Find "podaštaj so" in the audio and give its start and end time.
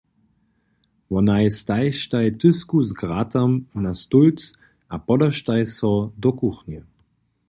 5.11-5.93